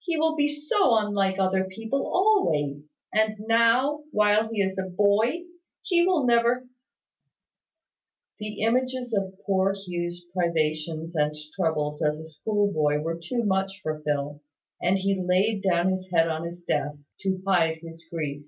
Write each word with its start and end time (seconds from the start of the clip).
He 0.00 0.16
will 0.18 0.34
be 0.34 0.48
so 0.48 0.96
unlike 0.96 1.38
other 1.38 1.62
people 1.66 2.04
always; 2.04 2.90
and 3.14 3.38
now, 3.46 4.02
while 4.10 4.48
he 4.48 4.60
is 4.60 4.76
a 4.76 4.90
boy, 4.90 5.44
he 5.84 6.04
will 6.04 6.26
never" 6.26 6.66
The 8.40 8.62
images 8.62 9.14
of 9.14 9.36
poor 9.46 9.74
Hugh's 9.76 10.26
privations 10.34 11.14
and 11.14 11.32
troubles 11.54 12.02
as 12.02 12.18
a 12.18 12.26
schoolboy 12.26 12.98
were 13.02 13.20
too 13.22 13.44
much 13.44 13.78
for 13.80 14.00
Phil, 14.00 14.40
and 14.82 14.98
he 14.98 15.14
laid 15.24 15.62
down 15.62 15.92
his 15.92 16.10
head 16.10 16.26
on 16.28 16.42
his 16.44 16.64
desk, 16.64 17.12
to 17.20 17.40
hide 17.46 17.76
his 17.76 18.04
grief. 18.12 18.46